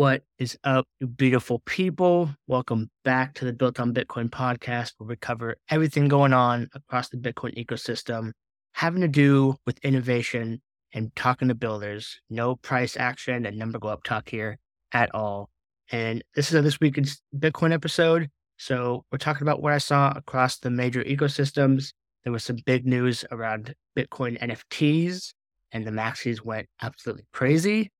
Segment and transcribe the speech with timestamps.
[0.00, 2.30] What is up, you beautiful people?
[2.46, 7.10] Welcome back to the Built on Bitcoin podcast, where we cover everything going on across
[7.10, 8.32] the Bitcoin ecosystem,
[8.72, 10.62] having to do with innovation
[10.94, 12.18] and talking to builders.
[12.30, 14.56] No price action and number go up talk here
[14.92, 15.50] at all.
[15.92, 18.30] And this is a this week's Bitcoin episode.
[18.56, 21.92] So we're talking about what I saw across the major ecosystems.
[22.24, 25.34] There was some big news around Bitcoin NFTs,
[25.72, 27.90] and the maxis went absolutely crazy.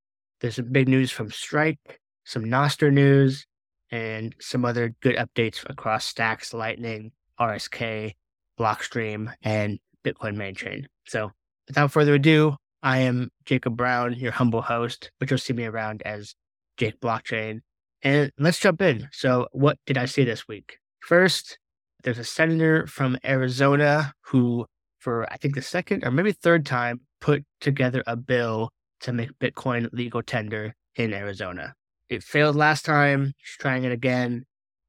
[0.40, 3.46] There's some big news from Strike, some Nostr news,
[3.90, 8.14] and some other good updates across Stacks, Lightning, RSK,
[8.58, 10.86] Blockstream, and Bitcoin main chain.
[11.06, 11.32] So
[11.68, 16.02] without further ado, I am Jacob Brown, your humble host, but you'll see me around
[16.06, 16.34] as
[16.76, 17.60] Jake Blockchain.
[18.02, 19.08] And let's jump in.
[19.12, 20.78] So, what did I see this week?
[21.00, 21.58] First,
[22.02, 24.64] there's a senator from Arizona who,
[24.98, 29.38] for I think the second or maybe third time, put together a bill to make
[29.38, 31.74] Bitcoin legal tender in Arizona.
[32.08, 33.32] It failed last time.
[33.38, 34.44] She's trying it again.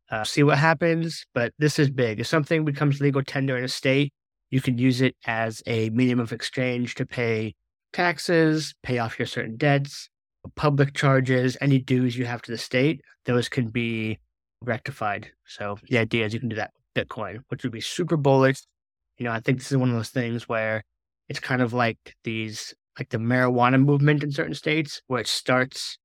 [0.09, 1.25] Uh, see what happens.
[1.33, 2.19] But this is big.
[2.19, 4.13] If something becomes legal tender in a state,
[4.49, 7.55] you can use it as a medium of exchange to pay
[7.93, 10.09] taxes, pay off your certain debts,
[10.55, 13.01] public charges, any dues you have to the state.
[13.25, 14.19] Those can be
[14.61, 15.31] rectified.
[15.45, 18.61] So the idea is you can do that with Bitcoin, which would be super bullish.
[19.17, 20.83] You know, I think this is one of those things where
[21.29, 25.97] it's kind of like these like the marijuana movement in certain states where it starts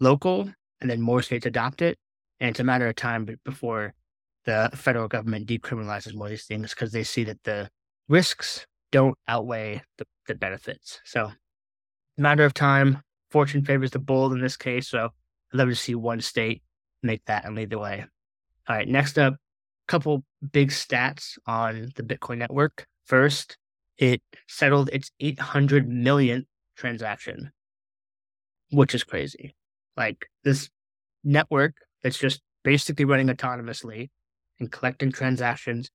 [0.00, 0.50] local
[0.80, 1.98] and then more states adopt it.
[2.40, 3.94] And it's a matter of time before
[4.44, 7.68] the federal government decriminalizes more of these things because they see that the
[8.08, 11.00] risks don't outweigh the, the benefits.
[11.04, 11.32] So,
[12.16, 13.02] matter of time.
[13.30, 14.88] Fortune favors the bold in this case.
[14.88, 15.10] So,
[15.52, 16.62] I'd love to see one state
[17.02, 18.06] make that and lead the way.
[18.68, 19.38] All right, next up, a
[19.86, 22.86] couple big stats on the Bitcoin network.
[23.04, 23.56] First,
[23.98, 26.46] it settled its 800 millionth
[26.76, 27.52] transaction,
[28.70, 29.54] which is crazy.
[29.96, 30.70] Like this
[31.24, 34.10] network that's just basically running autonomously
[34.60, 35.90] and collecting transactions,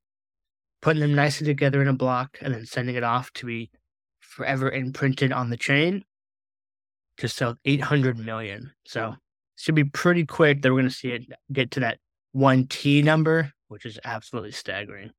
[0.81, 3.71] putting them nicely together in a block, and then sending it off to be
[4.19, 6.03] forever imprinted on the chain.
[7.17, 8.71] to sell 800 million.
[8.85, 9.15] So
[9.55, 11.99] should be pretty quick that we're going to see it get to that
[12.35, 15.11] 1T number, which is absolutely staggering.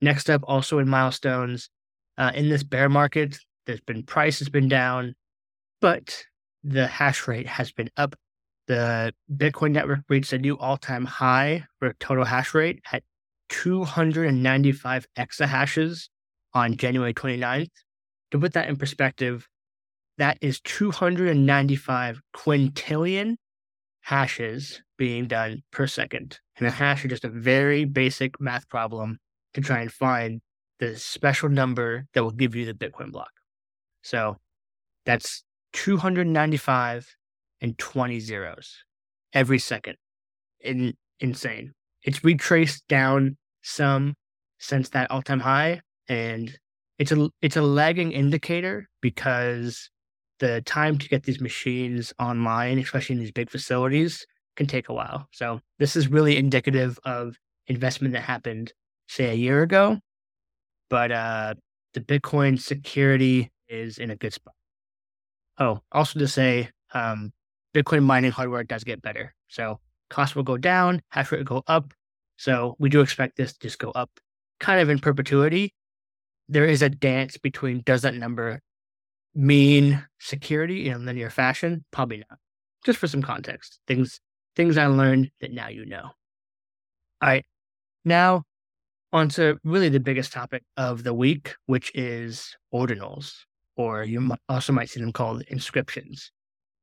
[0.00, 1.70] Next up, also in milestones,
[2.18, 5.14] uh, in this bear market, there's been price has been down,
[5.80, 6.24] but
[6.62, 8.14] the hash rate has been up.
[8.66, 13.02] The Bitcoin network reached a new all-time high for total hash rate at
[13.50, 16.08] 295 exahashes
[16.52, 17.70] on January 29th.
[18.32, 19.46] To put that in perspective,
[20.18, 23.36] that is 295 quintillion
[24.00, 26.40] hashes being done per second.
[26.56, 29.18] And a hash is just a very basic math problem
[29.54, 30.40] to try and find
[30.78, 33.30] the special number that will give you the Bitcoin block.
[34.02, 34.36] So
[35.04, 35.42] that's
[35.72, 37.16] 295
[37.60, 38.76] and 20 zeros
[39.32, 39.96] every second.
[40.60, 41.72] In, insane.
[42.02, 44.14] It's retraced down some
[44.58, 46.56] since that all-time high and
[46.98, 49.90] it's a it's a lagging indicator because
[50.38, 54.26] the time to get these machines online, especially in these big facilities,
[54.56, 55.28] can take a while.
[55.32, 57.36] So this is really indicative of
[57.66, 58.72] investment that happened,
[59.08, 59.98] say, a year ago,
[60.88, 61.54] but uh,
[61.94, 64.54] the Bitcoin security is in a good spot.
[65.58, 67.32] Oh, also to say, um,
[67.74, 69.34] Bitcoin mining hardware does get better.
[69.48, 69.80] So
[70.10, 71.92] cost will go down, hash rate will go up.
[72.36, 74.10] So we do expect this to just go up
[74.60, 75.74] kind of in perpetuity.
[76.48, 78.60] There is a dance between does that number
[79.34, 81.84] mean security in linear fashion?
[81.90, 82.38] Probably not.
[82.84, 84.20] Just for some context, things
[84.54, 86.10] things I learned that now you know.
[87.22, 87.44] All right.
[88.04, 88.44] Now
[89.12, 93.34] on to really the biggest topic of the week, which is ordinals,
[93.76, 96.32] or you also might see them called inscriptions.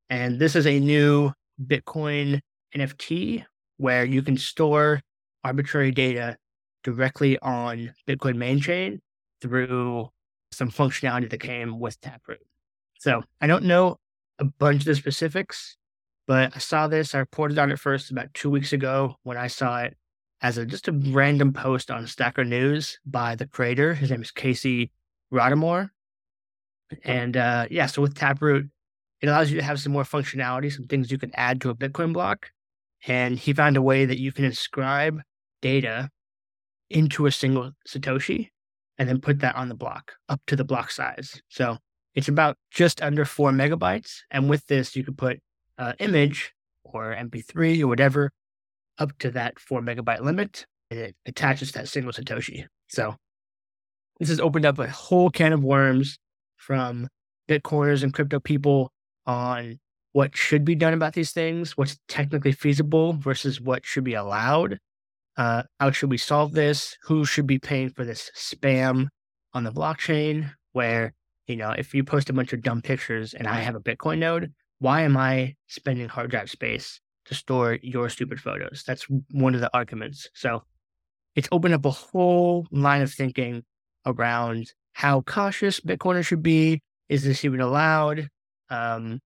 [0.10, 1.32] And this is a new
[1.62, 2.40] Bitcoin
[2.76, 3.46] NFT
[3.78, 5.02] where you can store
[5.44, 6.38] arbitrary data
[6.84, 9.00] directly on Bitcoin main chain
[9.42, 10.10] through
[10.52, 12.40] some functionality that came with Taproot.
[13.00, 13.98] So I don't know
[14.40, 15.78] a bunch of the specifics,
[16.28, 17.14] but I saw this.
[17.14, 19.98] I reported on it first about two weeks ago when I saw it
[20.44, 23.94] as a just a random post on Stacker News by the creator.
[23.94, 24.92] His name is Casey
[25.34, 25.90] Rodarmor.
[27.04, 28.70] And uh, yeah, so with Taproot,
[29.22, 31.76] it allows you to have some more functionality, some things you can add to a
[31.76, 32.52] Bitcoin block.
[33.08, 35.22] And he found a way that you can inscribe
[35.62, 36.10] data
[36.90, 38.50] into a single Satoshi
[38.98, 41.42] and then put that on the block up to the block size.
[41.48, 41.78] So
[42.16, 44.20] it's about just under four megabytes.
[44.30, 45.40] And with this, you could put
[45.78, 46.54] an image
[46.84, 48.32] or MP3 or whatever
[48.98, 52.66] up to that four megabyte limit and it attaches that single Satoshi.
[52.88, 53.16] So
[54.20, 56.20] this has opened up a whole can of worms
[56.58, 57.08] from
[57.50, 58.92] Bitcoiners and crypto people
[59.26, 59.80] on
[60.14, 64.78] what should be done about these things, what's technically feasible versus what should be allowed.
[65.36, 66.96] Uh, how should we solve this?
[67.04, 69.08] Who should be paying for this spam
[69.54, 70.52] on the blockchain?
[70.74, 71.14] Where,
[71.48, 74.20] you know, if you post a bunch of dumb pictures and I have a Bitcoin
[74.20, 78.84] node, why am I spending hard drive space to store your stupid photos?
[78.86, 80.30] That's one of the arguments.
[80.34, 80.64] So
[81.36, 83.64] it's opened up a whole line of thinking
[84.06, 86.82] around how cautious Bitcoiners should be.
[87.10, 88.30] Is this even allowed?
[88.70, 89.20] Um,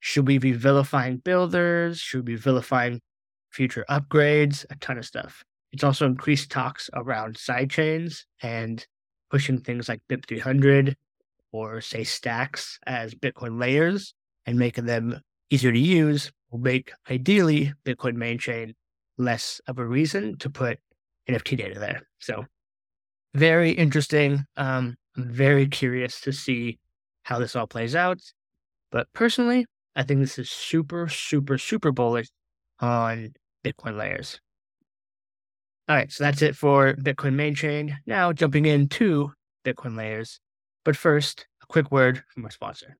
[0.00, 1.98] should we be vilifying builders?
[1.98, 3.00] Should we be vilifying
[3.50, 4.64] future upgrades?
[4.70, 5.42] A ton of stuff.
[5.72, 8.86] It's also increased talks around sidechains and
[9.30, 10.94] pushing things like BIP300
[11.52, 14.14] or say stacks as Bitcoin layers
[14.46, 15.20] and making them
[15.50, 18.74] easier to use will make ideally Bitcoin main chain
[19.18, 20.78] less of a reason to put
[21.28, 22.02] NFT data there.
[22.18, 22.44] So
[23.34, 24.44] very interesting.
[24.56, 26.78] Um, I'm very curious to see
[27.22, 28.20] how this all plays out.
[28.90, 32.28] But personally, I think this is super, super, super bullish
[32.80, 33.32] on
[33.64, 34.40] Bitcoin layers.
[35.88, 37.98] All right, so that's it for Bitcoin main chain.
[38.06, 39.32] Now jumping into
[39.64, 40.40] Bitcoin layers.
[40.84, 42.96] But first, a quick word from our sponsor.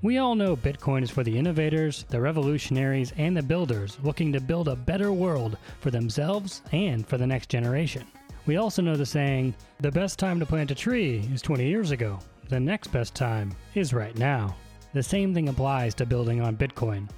[0.00, 4.40] We all know Bitcoin is for the innovators, the revolutionaries, and the builders looking to
[4.40, 8.04] build a better world for themselves and for the next generation.
[8.46, 11.90] We also know the saying, the best time to plant a tree is 20 years
[11.90, 14.54] ago, the next best time is right now.
[14.94, 17.10] The same thing applies to building on Bitcoin.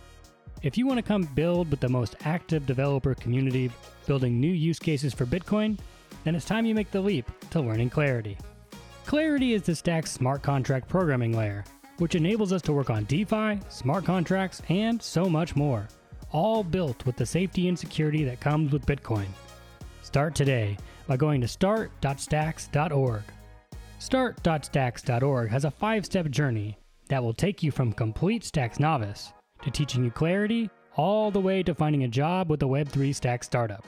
[0.63, 3.71] If you want to come build with the most active developer community
[4.07, 5.79] building new use cases for Bitcoin,
[6.25, 8.39] then it's time you make the leap to learning Clarity.
[9.05, 11.63] Clarity is the Stack's smart contract programming layer,
[12.01, 15.87] which enables us to work on DeFi, smart contracts, and so much more,
[16.33, 19.27] all built with the safety and security that comes with Bitcoin.
[20.03, 23.23] Start today by going to start.stacks.org.
[23.99, 29.33] Start.stacks.org has a five step journey that will take you from complete Stacks novice
[29.63, 33.45] to teaching you clarity all the way to finding a job with a Web3 Stack
[33.45, 33.85] startup.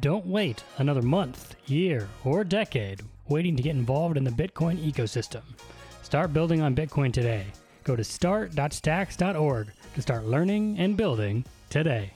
[0.00, 5.42] Don't wait another month, year, or decade waiting to get involved in the Bitcoin ecosystem.
[6.06, 7.46] Start building on Bitcoin today.
[7.82, 12.12] Go to start.stacks.org to start learning and building today.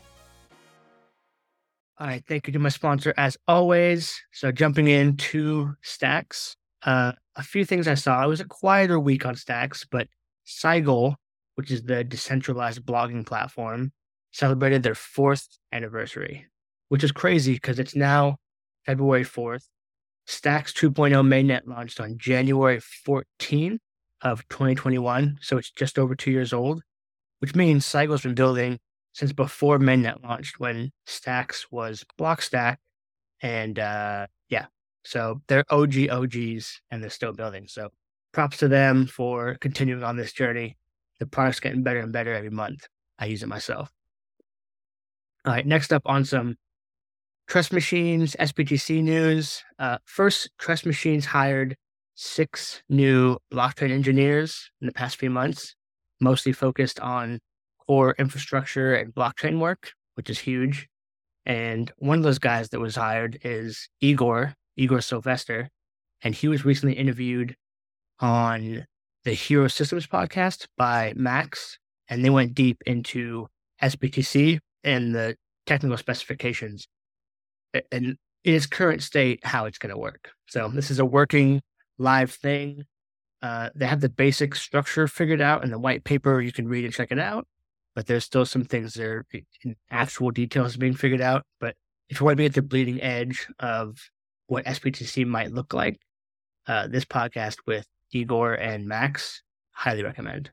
[1.98, 4.16] All right, thank you to my sponsor as always.
[4.30, 6.54] So jumping into Stacks,
[6.84, 8.22] uh, a few things I saw.
[8.22, 10.06] It was a quieter week on Stacks, but
[10.46, 11.16] Sigle,
[11.56, 13.90] which is the decentralized blogging platform,
[14.30, 16.46] celebrated their fourth anniversary,
[16.90, 18.36] which is crazy because it's now
[18.86, 19.64] February 4th.
[20.26, 23.78] Stacks 2.0 mainnet launched on January 14th
[24.22, 26.82] of 2021, so it's just over two years old,
[27.40, 28.78] which means Sigle's been building
[29.12, 32.76] since before mainnet launched when Stacks was Blockstack.
[33.42, 34.66] And uh, yeah,
[35.04, 37.66] so they're OG OGs and they're still building.
[37.66, 37.88] So
[38.32, 40.76] props to them for continuing on this journey.
[41.18, 42.86] The product's getting better and better every month.
[43.18, 43.90] I use it myself.
[45.44, 46.56] All right, next up on some
[47.50, 49.64] Trust Machines SBTC news.
[49.76, 51.74] Uh, first, Trust Machines hired
[52.14, 55.74] six new blockchain engineers in the past few months,
[56.20, 57.40] mostly focused on
[57.88, 60.86] core infrastructure and blockchain work, which is huge.
[61.44, 65.70] And one of those guys that was hired is Igor, Igor Sylvester.
[66.22, 67.56] And he was recently interviewed
[68.20, 68.86] on
[69.24, 71.80] the Hiro Systems podcast by Max.
[72.08, 73.48] And they went deep into
[73.82, 75.34] SBTC and the
[75.66, 76.86] technical specifications
[77.92, 80.30] in its current state, how it's going to work.
[80.46, 81.62] So this is a working
[81.98, 82.84] live thing.
[83.42, 86.40] Uh, they have the basic structure figured out in the white paper.
[86.40, 87.46] You can read and check it out
[87.94, 89.26] but there's still some things that are
[89.64, 91.44] in actual details being figured out.
[91.58, 91.76] But
[92.08, 93.98] if you want to be at the bleeding edge of
[94.46, 96.00] what SBTC might look like,
[96.66, 100.50] uh, this podcast with Igor and Max, highly recommend.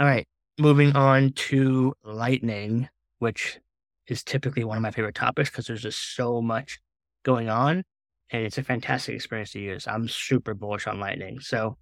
[0.00, 0.26] All right,
[0.58, 2.88] moving on to Lightning,
[3.18, 3.58] which
[4.08, 6.78] is typically one of my favorite topics because there's just so much
[7.24, 7.84] going on
[8.30, 9.86] and it's a fantastic experience to use.
[9.86, 11.40] I'm super bullish on Lightning.
[11.40, 11.76] So,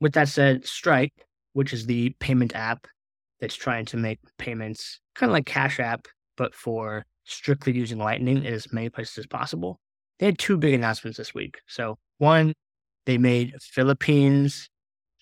[0.00, 1.12] with that said, Strike,
[1.54, 2.86] which is the payment app
[3.40, 6.06] that's trying to make payments kind of like Cash App,
[6.36, 9.80] but for strictly using Lightning in as many places as possible.
[10.18, 11.58] They had two big announcements this week.
[11.66, 12.54] So, one,
[13.04, 14.68] they made Philippines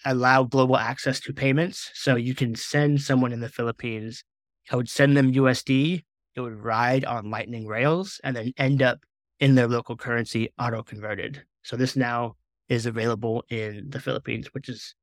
[0.04, 1.90] allow global access to payments.
[1.94, 4.22] So, you can send someone in the Philippines,
[4.70, 6.02] I would send them USD,
[6.34, 9.00] it would ride on Lightning rails and then end up
[9.40, 11.44] in their local currency auto converted.
[11.62, 12.36] So, this now
[12.68, 14.94] is available in the Philippines, which is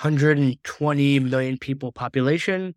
[0.00, 2.74] 120 million people population.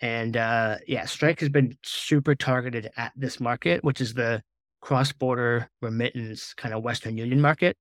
[0.00, 4.42] And uh, yeah, Strike has been super targeted at this market, which is the
[4.80, 7.76] cross border remittance kind of Western Union market.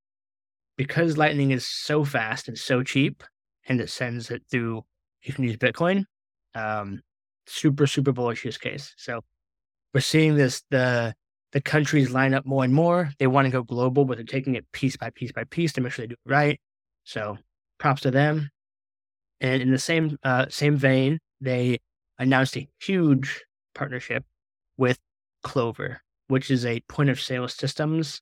[0.77, 3.23] Because Lightning is so fast and so cheap,
[3.67, 4.83] and it sends it through,
[5.23, 6.05] you can use Bitcoin,
[6.53, 7.01] Um,
[7.47, 8.93] super, super bullish use case.
[8.97, 9.21] So
[9.95, 11.15] we're seeing this, the,
[11.53, 13.09] the countries line up more and more.
[13.17, 15.81] They want to go global, but they're taking it piece by piece by piece to
[15.81, 16.59] make sure they do it right.
[17.05, 17.37] So
[17.79, 18.49] props to them.
[19.39, 21.79] And in the same, uh, same vein, they
[22.19, 24.25] announced a huge partnership
[24.77, 24.99] with
[25.43, 28.19] Clover, which is a point of sale systems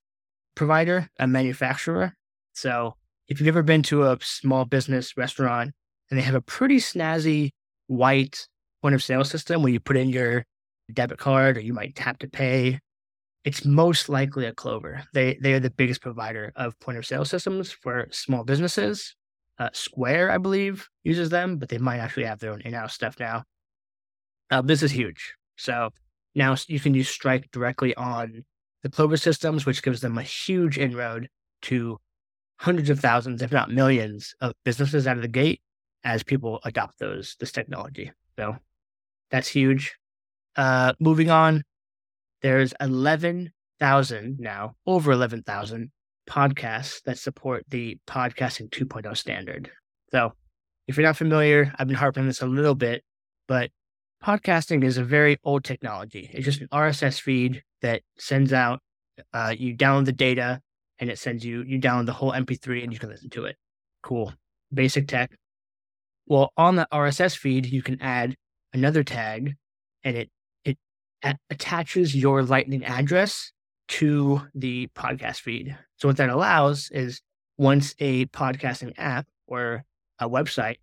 [0.54, 2.14] provider, a manufacturer.
[2.54, 2.94] So
[3.28, 5.72] if you've ever been to a small business restaurant
[6.12, 7.50] and they have a pretty snazzy
[7.88, 8.48] white
[8.84, 10.46] point of sale system where you put in your
[10.94, 12.80] debit card or you might tap to pay,
[13.44, 15.04] it's most likely a Clover.
[15.14, 19.16] They they are the biggest provider of point of sale systems for small businesses.
[19.60, 23.20] Uh, Square, I believe, uses them, but they might actually have their own in-house stuff
[23.20, 23.44] now.
[24.50, 25.34] Uh, this is huge.
[25.58, 25.92] So
[26.36, 28.46] now you can use Strike directly on
[28.82, 31.30] the Clover systems, which gives them a huge inroad
[31.64, 32.00] to
[32.60, 35.62] hundreds of thousands, if not millions, of businesses out of the gate
[36.04, 38.12] as people adopt those this technology.
[38.38, 38.58] So
[39.30, 39.96] that's huge.
[40.56, 41.64] Uh, moving on,
[42.42, 45.92] there's 11,000 now, over 11,000
[46.30, 49.72] podcasts that support the podcasting 2.0 standard.
[50.12, 50.34] So
[50.88, 53.04] if you're not familiar, I've been harping on this a little bit,
[53.48, 53.72] but
[54.24, 56.30] podcasting is a very old technology.
[56.34, 58.80] It's just an RSS feed that sends out,
[59.34, 60.62] uh, you download the data
[61.00, 63.58] and it sends you, you download the whole MP3 and you can listen to it.
[64.02, 64.34] Cool.
[64.74, 65.32] Basic tech.
[66.26, 68.36] Well, on the RSS feed, you can add
[68.74, 69.56] another tag
[70.04, 70.30] and it,
[71.50, 73.52] attaches your lightning address
[73.88, 75.78] to the podcast feed.
[75.98, 77.22] So what that allows is
[77.58, 79.84] once a podcasting app or
[80.20, 80.78] a website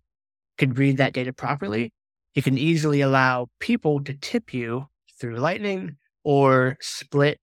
[0.57, 1.91] can read that data properly,
[2.35, 4.87] it can easily allow people to tip you
[5.19, 7.39] through Lightning or split,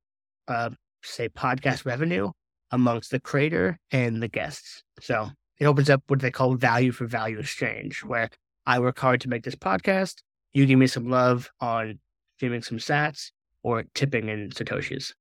[0.46, 0.70] uh,
[1.02, 2.30] say, podcast revenue
[2.70, 4.82] amongst the creator and the guests.
[5.00, 8.30] So it opens up what they call value for value exchange, where
[8.66, 10.16] I work hard to make this podcast.
[10.52, 11.98] You give me some love on
[12.38, 13.30] giving some sats
[13.62, 15.12] or tipping in Satoshis.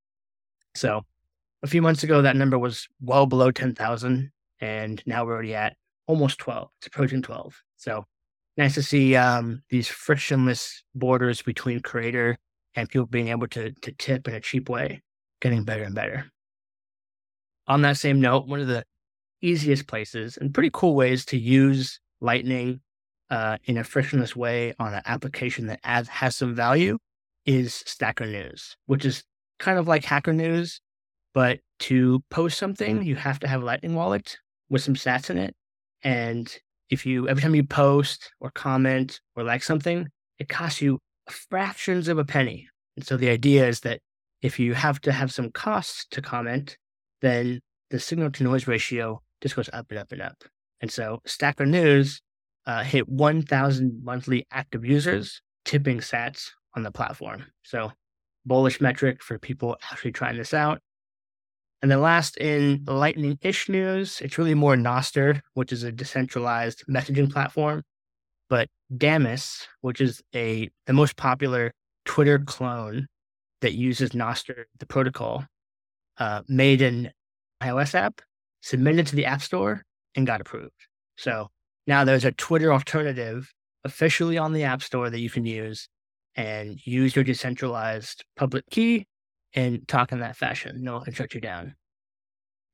[0.75, 1.01] So
[1.63, 4.31] a few months ago, that number was well below 10,000.
[4.59, 5.75] And now we're already at
[6.07, 6.69] almost 12.
[6.79, 7.61] It's approaching 12.
[7.75, 8.05] So
[8.55, 12.37] nice to see um, these frictionless borders between creator
[12.75, 15.01] and people being able to, to tip in a cheap way
[15.41, 16.25] getting better and better.
[17.67, 18.83] On that same note, one of the
[19.41, 22.81] easiest places and pretty cool ways to use Lightning
[23.29, 26.97] uh, in a frictionless way on an application that adds, has some value
[27.47, 29.23] is Stacker News, which is
[29.57, 30.81] kind of like Hacker News,
[31.33, 34.37] but to post something, you have to have a Lightning wallet
[34.69, 35.55] with some sats in it.
[36.03, 36.53] And
[36.89, 40.99] if you, every time you post or comment or like something, it costs you
[41.29, 42.67] fractions of a penny.
[42.95, 44.01] And so the idea is that
[44.41, 46.77] if you have to have some costs to comment,
[47.21, 50.43] then the signal to noise ratio just goes up and up and up.
[50.81, 52.21] And so Stacker News
[52.65, 57.43] uh, hit 1,000 monthly active users, tipping sats on the platform.
[57.63, 57.91] So
[58.45, 60.79] bullish metric for people actually trying this out.
[61.81, 66.85] And then last in lightning ish news, it's really more Nostr, which is a decentralized
[66.87, 67.83] messaging platform.
[68.49, 71.73] But Damus, which is a the most popular
[72.05, 73.07] Twitter clone
[73.61, 75.43] that uses Nostr, the protocol,
[76.17, 77.11] uh, made an
[77.61, 78.21] iOS app,
[78.61, 79.83] submitted to the App Store,
[80.15, 80.87] and got approved.
[81.17, 81.49] So
[81.85, 83.51] now there's a Twitter alternative
[83.83, 85.89] officially on the App Store that you can use
[86.37, 89.07] and use your decentralized public key
[89.53, 90.83] and talk in that fashion.
[90.83, 91.75] No one can shut you down.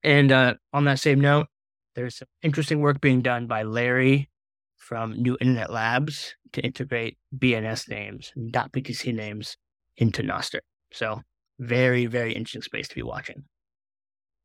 [0.04, 1.48] And uh, on that same note,
[1.96, 4.30] there's some interesting work being done by Larry
[4.78, 9.56] from New Internet Labs to integrate BNS names, .btc names
[9.96, 10.60] into Nostr.
[10.92, 11.22] So
[11.60, 13.46] very, very interesting space to be watching.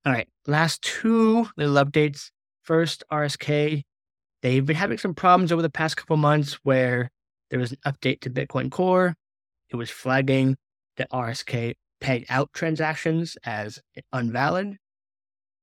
[0.06, 2.30] All right, last two little updates.
[2.62, 3.82] First, RSK.
[4.42, 7.10] They've been having some problems over the past couple months where
[7.50, 9.14] there was an update to Bitcoin Core.
[9.70, 10.56] It was flagging
[10.96, 13.80] that RSK pegged out transactions as
[14.12, 14.76] invalid.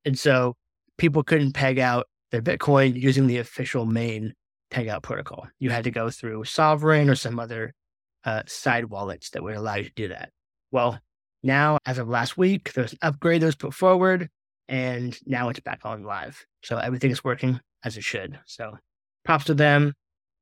[0.03, 0.55] And so
[0.97, 4.33] people couldn't peg out their Bitcoin using the official main
[4.71, 5.47] peg out protocol.
[5.59, 7.73] You had to go through Sovryn or some other
[8.23, 10.31] uh, side wallets that would allow you to do that.
[10.71, 10.99] Well,
[11.43, 14.29] now, as of last week, there's an upgrade that was put forward,
[14.67, 16.43] and now it's back on live.
[16.63, 18.39] So everything is working as it should.
[18.45, 18.77] So
[19.23, 19.93] props to them.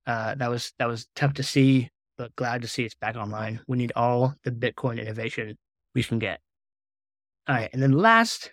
[0.05, 3.61] Uh, that was that was tough to see, but glad to see it's back online.
[3.67, 5.57] We need all the Bitcoin innovation
[5.95, 6.39] we can get.
[7.47, 8.51] All right, and then last,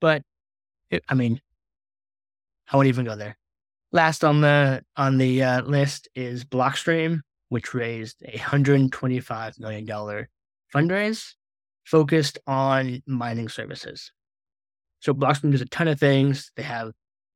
[0.00, 0.22] but
[0.90, 1.40] it, I mean,
[2.70, 3.36] I won't even go there.
[3.92, 7.20] Last on the on the uh, list is Blockstream,
[7.50, 10.28] which raised a hundred and twenty-five million dollar
[10.74, 11.34] fundraise
[11.84, 14.12] focused on mining services.
[15.00, 16.50] So Blockstream does a ton of things.
[16.56, 16.92] They have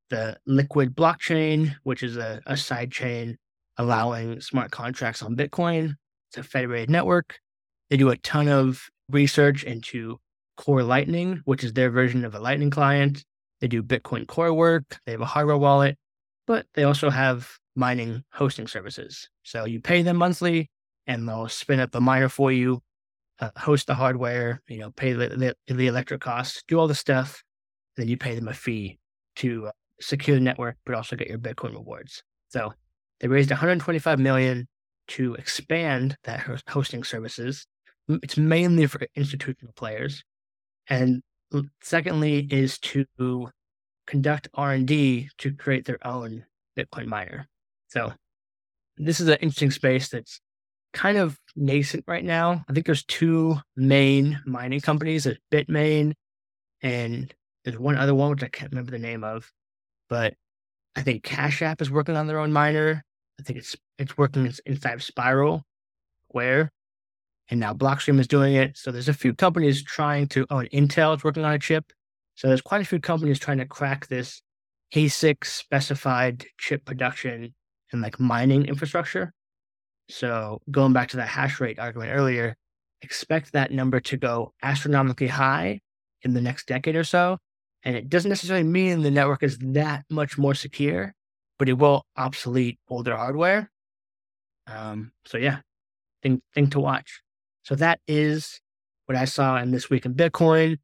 [0.09, 3.37] the liquid blockchain, which is a, a side chain
[3.77, 5.95] allowing smart contracts on Bitcoin.
[6.29, 7.39] It's a federated network.
[7.89, 10.17] They do a ton of research into
[10.57, 13.23] Core Lightning, which is their version of a Lightning client.
[13.61, 14.99] They do Bitcoin Core work.
[15.05, 15.97] They have a hardware wallet,
[16.45, 19.29] but they also have mining hosting services.
[19.43, 20.69] So you pay them monthly
[21.05, 22.81] and they'll spin up a miner for you,
[23.39, 26.95] uh, host the hardware, you know, pay the, the, the, electric costs, do all the
[26.95, 27.43] stuff.
[27.95, 28.99] And Then you pay them a fee
[29.37, 32.23] to uh, secure the network, but also get your Bitcoin rewards.
[32.49, 32.73] So
[33.19, 34.67] they raised 125 million
[35.09, 37.65] to expand that hosting services.
[38.07, 40.23] It's mainly for institutional players.
[40.87, 41.21] And
[41.81, 43.49] secondly is to
[44.05, 46.45] conduct R&D to create their own
[46.77, 47.47] Bitcoin miner.
[47.87, 48.13] So
[48.97, 50.39] this is an interesting space that's
[50.93, 52.63] kind of nascent right now.
[52.69, 55.25] I think there's two main mining companies.
[55.25, 56.13] There's Bitmain
[56.81, 59.51] and there's one other one which I can't remember the name of,
[60.09, 60.33] but
[60.95, 63.03] I think Cash App is working on their own miner.
[63.39, 65.63] I think it's it's working inside Spiral,
[66.29, 66.71] where,
[67.49, 68.77] and now Blockstream is doing it.
[68.77, 70.45] So there's a few companies trying to.
[70.49, 71.91] Oh, Intel is working on a chip.
[72.35, 74.41] So there's quite a few companies trying to crack this
[74.93, 77.53] ASIC specified chip production
[77.91, 79.33] and like mining infrastructure.
[80.09, 82.55] So going back to that hash rate argument earlier,
[83.01, 85.81] expect that number to go astronomically high
[86.23, 87.37] in the next decade or so.
[87.87, 91.13] And it doesn't necessarily mean the network is that much more secure,
[91.57, 93.71] but it will obsolete older hardware.
[94.67, 95.59] Um, so yeah,
[96.21, 97.21] thing thing to watch.
[97.63, 98.59] So that is
[99.05, 100.79] what I saw in this week in Bitcoin.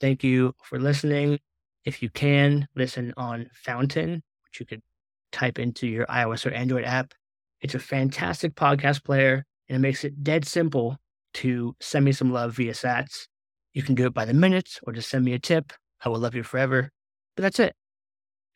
[0.00, 1.38] Thank you for listening.
[1.84, 4.82] If you can listen on Fountain, which you could
[5.30, 7.14] type into your iOS or Android app,
[7.60, 10.96] it's a fantastic podcast player and it makes it dead simple
[11.34, 13.28] to send me some love via sats.
[13.74, 15.72] You can do it by the minutes or just send me a tip.
[16.04, 16.92] I will love you forever.
[17.36, 17.74] But that's it.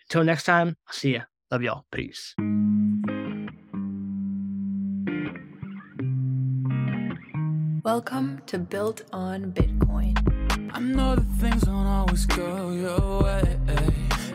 [0.03, 1.23] Until next time, I'll see ya.
[1.51, 1.85] Love y'all.
[1.91, 2.35] Peace.
[7.85, 10.17] Welcome to Built on Bitcoin.
[10.73, 13.59] I know that things don't always go your way,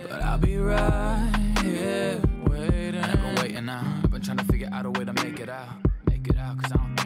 [0.10, 3.02] but I'll be right here waiting.
[3.02, 4.02] I've been waiting now.
[4.04, 5.70] I've been trying to figure out a way to make it out.
[6.10, 6.97] Make it out, cause I don't